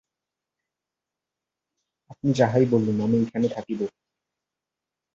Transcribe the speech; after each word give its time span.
আপনি 2.09 2.29
যাহাই 2.33 2.65
বলুন, 2.65 2.97
আমি 3.01 3.15
এইখানেই 3.17 3.51
থাকিব। 3.55 3.79